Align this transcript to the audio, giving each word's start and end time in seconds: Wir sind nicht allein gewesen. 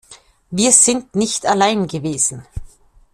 Wir 0.49 0.71
sind 0.71 1.13
nicht 1.13 1.45
allein 1.45 1.85
gewesen. 1.85 2.43